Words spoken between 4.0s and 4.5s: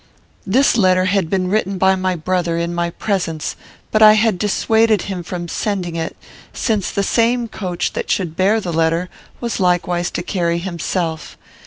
I had